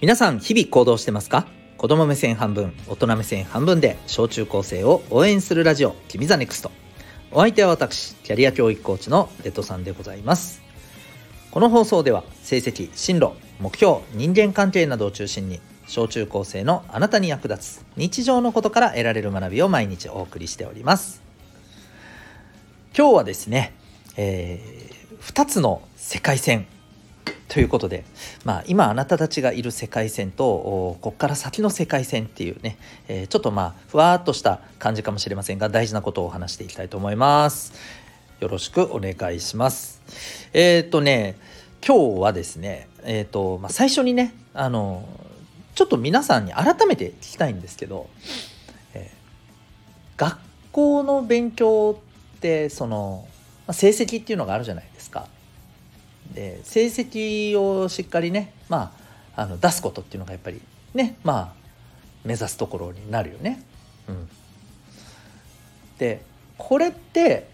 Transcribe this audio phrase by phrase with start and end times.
[0.00, 1.48] 皆さん日々行動してますか？
[1.76, 6.70] 子供目線半分大人目線半分で小中高生を応援するラジオ君 the NEXT。
[7.32, 10.62] お相手は私キャリア教育コーチのレッドさんでございます。
[11.50, 21.22] この放送では成績進路目標人間関係などを中心に小中高生のあなたに役立つ日常のことから得られる学びを毎日お送りしております。
[22.96, 23.74] 今日はですね、
[24.16, 26.68] えー、2つの世界線
[27.48, 28.04] ということで、
[28.44, 32.78] まあ、今あなたたちがいる世界線とここから先の世界線っていうね、
[33.08, 37.72] えー、ちょっとまあふわっとした感じかもしれませんが大事なことをお話していきたいと思います。
[38.40, 40.00] よろしくお願いします。
[40.52, 41.36] えっ、ー、とね
[41.84, 45.08] 今日はですねえっ、ー、と、まあ、最初にねあの
[45.74, 48.08] ちょっと皆さんに改めて聞きたいんですけど、
[48.94, 50.38] えー、学
[50.72, 51.98] 校の勉強
[52.36, 53.26] ってその、
[53.66, 55.26] まあ、成績っていうのがあるじゃないですか。
[56.38, 58.92] で成績をしっかりね、ま
[59.34, 60.60] あ、あの出すことっていうのがやっぱり
[60.94, 61.52] ねまあ
[62.24, 63.60] 目指すところになるよね。
[64.08, 64.28] うん、
[65.98, 66.22] で
[66.56, 67.48] これって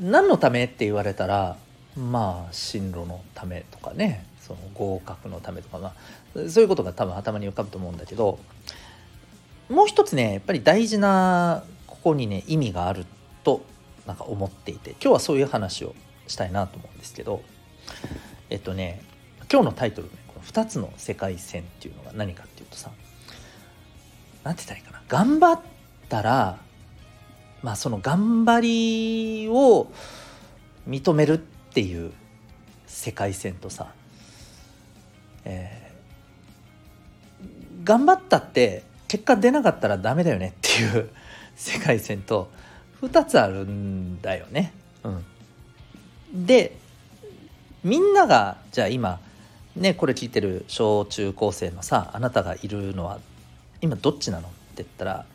[0.00, 1.56] 何のためって言われたら
[1.96, 5.94] まあ進路のためとかねその合格のためとか、ま
[6.36, 8.40] あ、そういうことが多分頭に浮かぶと思うんだけど
[9.68, 13.06] もう一つねやっぱり大事なここにね意味がある
[13.44, 13.62] と
[14.08, 15.94] なんか思っていて今日はそういう話を
[16.26, 17.42] したいなと思うんですけど
[18.50, 19.02] えっとね
[19.50, 22.90] 今日のタイトルねこの2つの世界線っていうのが何かっていうとさ
[24.42, 25.60] 何て言ったらいいかな頑張っ
[26.08, 26.58] たら
[27.62, 29.90] まあその頑張りを
[30.88, 32.12] 認めるっていう
[32.86, 33.92] 世界線とさ、
[35.44, 41.10] えー、頑張ったって結果出なかったらダメだよねっていう
[41.56, 42.50] 世界線と
[43.02, 44.72] 2つあるんだよね。
[45.02, 45.24] うん、
[46.34, 46.76] で
[47.84, 49.20] みんながじゃあ今
[49.76, 53.20] ねこれ聞いてる小中高生のさあなたがいるのは
[53.80, 54.48] 今どっちなの？
[54.48, 55.26] って言ったら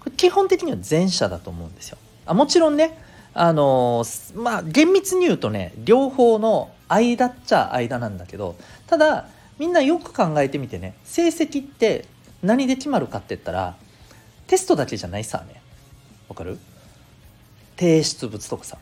[0.00, 1.98] これ基本的には前者だと思うんですよ。
[2.26, 2.98] あもちろんね
[3.34, 4.04] あの、
[4.34, 9.28] まあ厳密に言うとね両方の間っちゃ間なんだけどただ
[9.58, 12.06] みんなよく考えてみてね成績って
[12.42, 13.76] 何で決まるかって言ったら
[14.46, 15.60] テストだけじゃないさね。
[16.28, 16.58] わかる？
[17.76, 18.78] 提出物とかさ。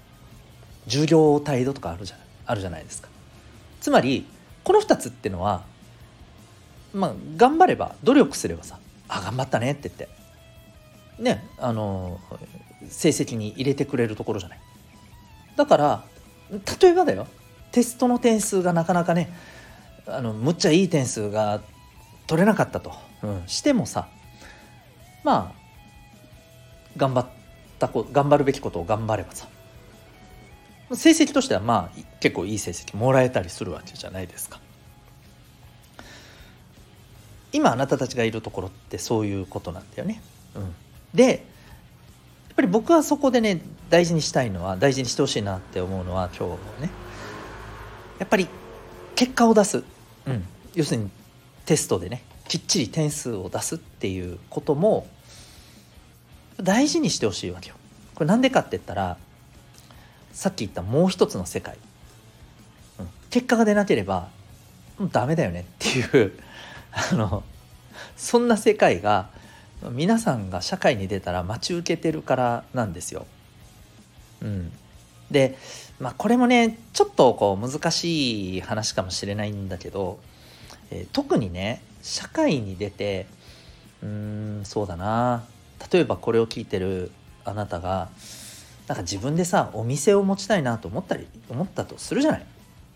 [0.86, 3.08] 授業態度とかあるじゃあるじゃないですか。
[3.80, 4.26] つまり
[4.64, 5.62] この2つっていうのは
[6.92, 8.78] まあ頑張れば努力すればさ
[9.08, 10.08] あ頑張ったねって言って
[11.22, 12.20] ねあの
[12.88, 14.60] 成績に入れてくれるところじゃない。
[15.56, 16.04] だから
[16.50, 17.26] 例えばだよ
[17.72, 19.32] テストの点数がなかなかね
[20.06, 21.60] あのむっちゃいい点数が
[22.26, 24.08] 取れなかったと、うん、してもさ
[25.22, 25.64] まあ
[26.96, 27.26] 頑張っ
[27.78, 29.48] たこ頑張るべきことを頑張ればさ
[30.92, 34.60] 成績としてはまあ結構いい成績もらえたりするわけじゃないですか。
[37.52, 40.20] 今あなたたちがいるところってそういうことなんだよね。
[40.56, 40.74] うん、
[41.14, 41.40] でやっ
[42.56, 46.90] ぱり僕はそこでね大事にしたいのは大事にしてほしいなって思うのは今日ね
[48.18, 48.48] やっぱり
[49.14, 49.84] 結果を出す、
[50.26, 51.10] うん、要するに
[51.64, 55.06] テストでねきっちり点数を出すっていうことも
[56.60, 57.76] 大事にしてほしいわけよ。
[58.14, 59.16] これなんでかって言ったら
[60.34, 61.78] さっき言ったもう一つの世界、
[62.98, 64.28] うん、結果が出なければ
[64.98, 66.32] もうダメだよねっていう。
[66.92, 67.42] あの
[68.16, 69.28] そんな世界が
[69.90, 73.26] 皆さんが社会に出たら待ち受けてるからなんですよ。
[74.42, 74.72] うん、
[75.30, 75.56] で、
[75.98, 80.20] まあ、これもねちょっとこう難しい話かもしれないんだけど、
[80.90, 83.26] えー、特にね社会に出て
[84.02, 84.08] うー
[84.60, 85.44] んそうだな。
[85.92, 87.10] 例えばこれを聞いてる
[87.44, 88.08] あなたが
[88.86, 92.46] なんか自分でさお店を持ちたいなと思ったり思ったとするじゃない、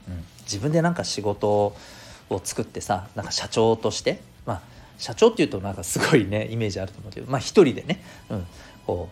[0.08, 4.62] うん、自分でなんか仕事を作ってさなんか社長としてまあ
[4.98, 8.46] 社長っていうとなんかすごいねイメージあると思うけどまあ一人でね、うん、
[8.86, 9.08] こ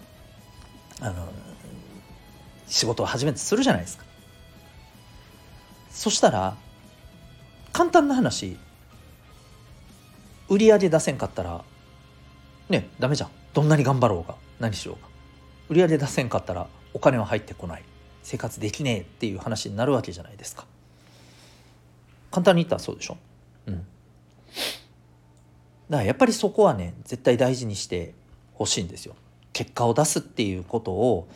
[1.01, 1.29] うあの
[2.67, 4.05] 仕事を始めてするじゃないですか。
[5.91, 6.57] そしたら
[7.73, 8.59] 簡単な話。
[10.49, 11.65] 売り上げ出せんかったら
[12.69, 13.31] ねダメじゃん。
[13.53, 15.16] どんなに頑張ろうが何しようが。
[15.69, 17.83] 売り上げ出せんかったらお金は入ってこない。
[18.23, 20.67] 生活できねえっていう話になるわけじゃないですか。
[22.31, 23.17] 簡単に言ったらそうでしょ。
[23.67, 23.75] うん。
[23.75, 23.87] だか
[25.91, 28.15] らやっぱりそこはね絶対大事にして
[28.55, 29.15] ほしいんですよ。
[29.53, 31.29] 結果を出すっていうことを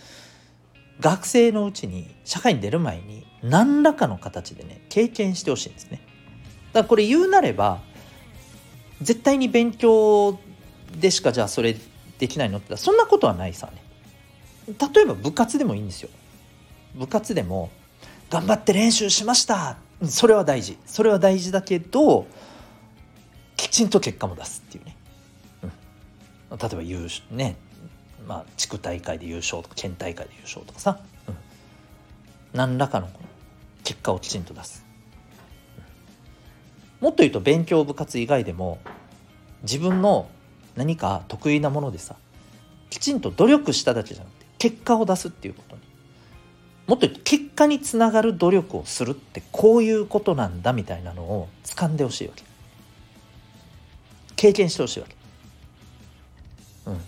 [1.01, 6.01] 学生のうちに社会に出る前に何らかの形でね経験してほしいんですね。
[6.73, 7.81] だからこれ言うなれば
[9.01, 10.39] 絶対に勉強
[10.99, 11.77] でしかじゃあそれ
[12.19, 13.83] できないのってそんなことはないさね。
[14.79, 16.11] 例えば部活でもいいんですよ。
[16.95, 17.71] 部活でも
[18.31, 19.77] 頑張って練習しました。
[20.05, 20.79] それは大事。
[20.87, 22.27] それは大事だけど
[23.57, 24.97] きちんと結果も出すっていうね、
[26.51, 27.57] うん、例えば優勝ね。
[28.27, 31.37] まあ地区大会で優勝とか県大会で優勝とかさ、うん、
[32.53, 33.09] 何らかの
[33.83, 34.85] 結果をきちんと出す、
[37.01, 38.79] うん、もっと言うと勉強部活以外でも
[39.63, 40.31] 自分の
[40.77, 42.15] 何か得意なものでさ
[42.89, 45.83] きちんと努力しただけじゃなくて結果を出すっていうことに。
[46.87, 52.45] もっと結果につながる努力をするってこういうことなんだみたいなのを掴んでほしいわけ。
[54.37, 55.15] 経験してほしいわけ。
[56.87, 57.01] うん。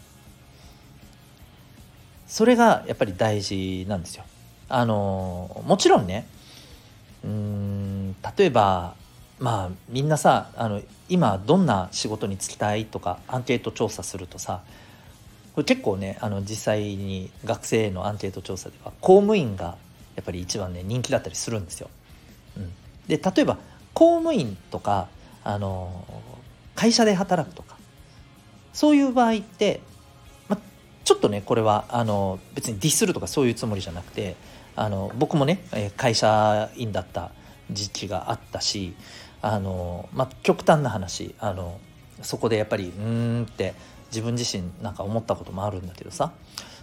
[2.27, 4.25] それがやっぱり大事なんですよ。
[4.69, 6.27] あのもちろんね
[7.23, 8.95] うん例えば
[9.39, 14.63] まあみんなさあの今どんな仕事に就きたいとかアンケート調査するとさ
[15.55, 19.77] これ結構ねあの実際に学生へのアンケート調査では公務員が
[20.17, 21.91] やっぱり一番ね人気だったりするんですよ。
[22.57, 22.73] うん、
[23.07, 23.59] で例えば
[23.95, 25.09] 公務員とか
[25.45, 26.05] あの
[26.75, 27.77] 会社で働くとか
[28.73, 29.81] そういう場合って、
[30.49, 30.59] ま、
[31.05, 34.37] ちょっとねこれはあの別にディスるとかそういうつもりじゃなくて
[34.77, 35.63] あの僕もね
[35.97, 37.31] 会社員だった
[37.71, 38.95] 時期があったし
[39.43, 41.79] あの、ま、極端な話あの
[42.23, 43.75] そこでやっぱりうんって
[44.13, 46.33] 自分自身なんか思ったこともあるんだけどさ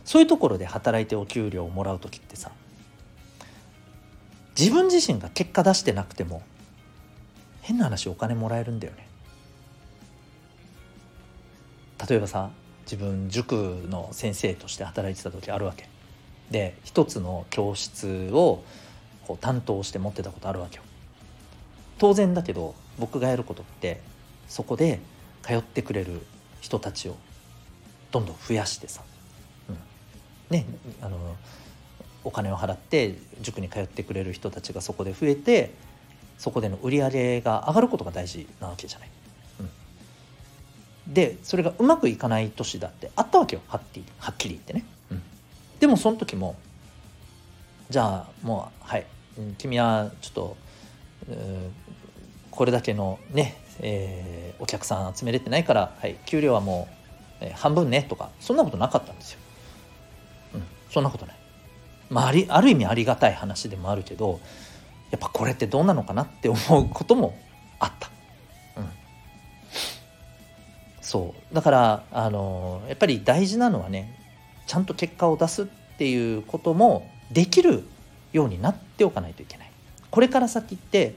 [0.03, 2.51] そういうところで働いてお給料をもらう時ってさ
[4.57, 6.41] 自分自身が結果出してなくても
[7.61, 9.07] 変な話お金もらえるんだよね。
[12.09, 12.49] 例えばさ
[12.85, 13.53] 自分塾
[13.89, 15.87] の先生として働いてた時あるわけ。
[16.49, 18.63] で一つの教室を
[19.27, 20.83] こう担当して持ってたことあるわけよ。
[21.99, 24.01] 当然だけど僕がやることって
[24.47, 24.99] そこで
[25.43, 26.21] 通ってくれる
[26.61, 27.15] 人たちを
[28.11, 29.01] どんどん増やしてさ、
[29.69, 29.77] うん、
[30.49, 30.65] ね
[31.01, 31.17] あの
[32.23, 35.73] お金を払って塾に通ってくれる人たちがそこで増えて
[36.37, 39.09] そこでの売り上げが上がることが大事なわけじゃない。
[41.07, 44.85] うん、でそれがうまくいかない年だってあったわけよはっきりはっきり言ってね。
[45.11, 45.21] うん、
[45.79, 46.55] でもその時も
[47.89, 49.05] じゃあもうはい
[49.57, 50.57] 君はちょっと
[52.51, 56.87] これだけのね、えー、お客さん集めれてないから、はい、給料はも
[57.41, 59.39] う、えー、半分ねとかそんなことなかったんですよ。
[60.55, 61.35] うん、そんなことない。
[62.09, 64.39] まあ、ありある意味ありがたい話でもあるけど
[65.11, 67.37] やっぱこれってどうなのかなって思うことも
[67.79, 68.09] あった。
[68.77, 68.89] うん、
[71.01, 74.17] そうだからあのやっぱり大事なのはね
[74.65, 75.65] ちゃんと結果を出すっ
[75.97, 77.83] ていうこともできる
[78.33, 79.71] ようになっておかないといけない。
[80.11, 81.15] これから先って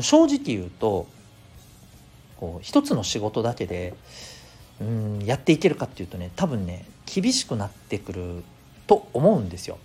[0.00, 1.06] 正直言うと
[2.38, 3.94] こう一つの仕事だけで
[4.80, 8.44] うんやっていけるかっていうとね多分ね厳しくなってくる
[8.86, 9.78] と思うんですよ。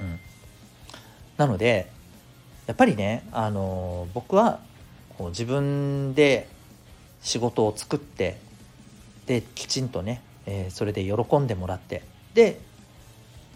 [0.00, 0.18] うん、
[1.36, 1.90] なので
[2.66, 4.58] やっぱりね、あの僕は
[5.18, 6.48] こう自分で
[7.20, 8.38] 仕事を作って
[9.26, 12.02] できちんとね、えー、それで喜んでもらって
[12.32, 12.58] で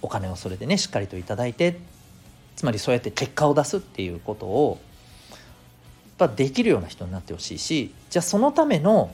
[0.02, 1.78] お金をそれでねしっかりと頂いて
[2.56, 4.78] つまりそうやって結果を出すっていうことを
[6.18, 9.10] ぱできるような人になってほしいしじゃあそのための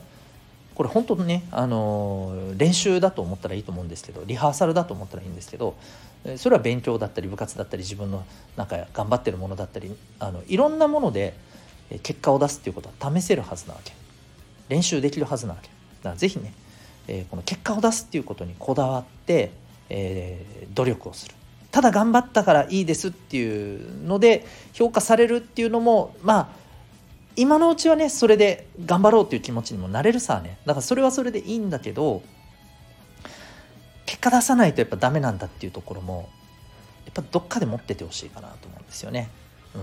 [0.75, 5.75] これ本当にね、あの練習だと思ったらいいと思うんですけどリハーサルだと思ったらいいんですけど
[6.35, 8.25] それは勉強だったり部活だったり自分の
[8.57, 11.33] なんか頑張ってるものだったりあのいろんなもので
[12.03, 13.93] 結果を出すっていうことは試せるはずなわけ。
[14.67, 15.69] 練習できるはずなわけ。
[16.03, 16.53] だから是非ね、
[17.07, 19.51] えー、この結果を出すっていうことにこだわって、
[19.89, 21.35] えー、努力をする。
[21.71, 26.64] ただ頑張ったからいいですっていうので評価されるっていうのもまあ
[27.35, 30.57] 今のうちはねそれで頑張ろうっていう気持ちにもなれるさね。
[30.65, 32.23] だからそれはそれでいいんだけど
[34.05, 36.29] 結果出さないとやっぱダメなんだっていうところも
[37.05, 39.29] やっぱどっかで持っててほしいかなと思うんですよね。
[39.73, 39.81] うん、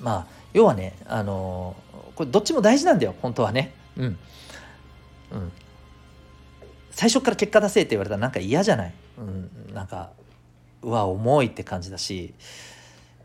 [0.00, 1.76] まあ要はねあの
[2.14, 3.72] これどっちも大事なんだよ本当はね。
[3.96, 5.52] うん、うん、
[6.90, 10.10] 最初から結果出せって言われたらなんか嫌じゃない、うん、なんか
[10.82, 12.34] うわ重いって感じだし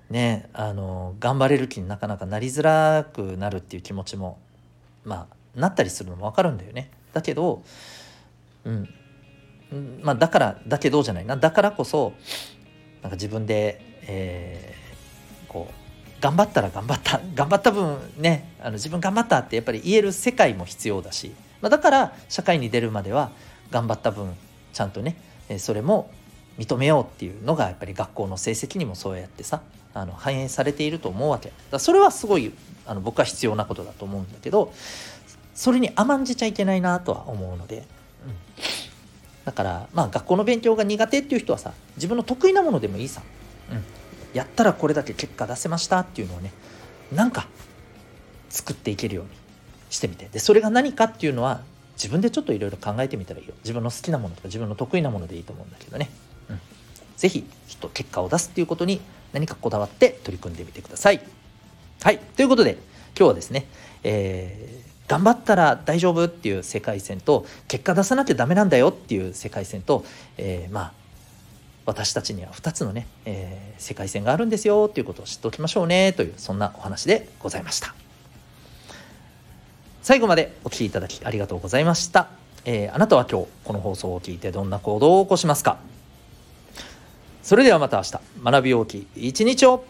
[0.09, 4.37] ねあの頑張れる気になかなかなりづらくなるっていう気持ちも
[5.03, 6.91] まあなったりするのも分かるんだよね。
[7.13, 7.63] だけど
[8.65, 8.89] うん。
[10.01, 11.37] まあだからだけどじゃないな。
[11.37, 12.13] だからこそ
[13.01, 17.19] なんか自分で、えー、こう頑張ったら頑張った。
[17.33, 23.31] 頑張った分ねあの自分頑張ったってやっぱり言える世界も必要だし、まあ、だから社会に出るまでは
[23.71, 24.33] 頑張った分
[24.73, 25.17] ちゃんとね
[25.57, 26.11] それも
[26.57, 29.61] 認めようっていうのがやっぱり学校の成績にもそうやってさ
[29.95, 31.51] あの反映されていると思うわけ。
[31.71, 32.51] だそれはすごい
[32.85, 34.73] あの僕は必要なことだと思うんだけど
[35.55, 37.83] それに甘んじちゃいけないなとは思うので、うん、
[39.45, 43.21] だからまあ学校の勉強が苦手っていう人はさ自分の得意なものでもいいさ、
[43.71, 43.83] うん、
[44.33, 46.51] やったらこれだけ結果出せましたっていうのをね
[47.13, 47.47] なんか
[48.49, 49.31] 作っていけるように
[49.89, 50.27] してみて。
[50.27, 51.61] でそれが何かっていうのは
[51.95, 53.53] 自分でちょっといろいろ考えてみたらいいよ。
[53.63, 56.09] 自分の好きなものとか自分の得意なものでいいと思うんだけどね、
[56.49, 56.59] うん、
[57.15, 58.99] 是非ちょっと結果を出すっていうことに
[59.35, 61.19] 何かこだわって取り組んでみてください。
[62.01, 62.19] はい。
[62.19, 62.77] ということで
[63.17, 63.67] 今日はですね、
[64.03, 70.05] えー、頑張ったら大丈夫っていう世界線と結果出さなきゃダメなんだよっていう世界線と、
[70.37, 70.91] えー、まあ
[71.85, 77.93] 私たちには2つのね、えー、世界線があるんですよっていうことを知っておきましょうねというそんなお話でございました。
[80.01, 82.29] 最後までお聴きいただきありがとうございました、
[82.63, 85.94] えー、あなたは今日この放送を聞いてどんな行動を起こしますか？
[87.45, 88.19] それではまた明日。
[88.43, 89.85] 学び大きい一日を。